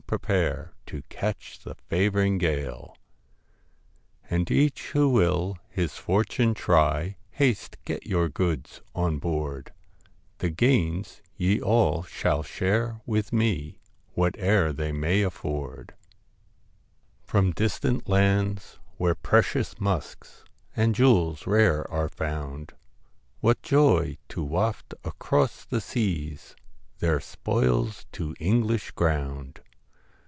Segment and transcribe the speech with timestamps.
[0.11, 2.97] prepare To catch the fav'ring gale;
[4.29, 9.71] And each who will his fortune try, Haste, get your goods on board,
[10.39, 13.79] The gains ye all shall share with me,
[14.13, 15.93] Whate'er they may afford;
[17.23, 20.43] 125 WHIT From distant lands where precious musks
[20.75, 25.79] TINGTON And jewels rare are found, AI J HIS what joy to waft across the
[25.79, 26.53] seas
[26.99, 29.61] Their spoils to English ground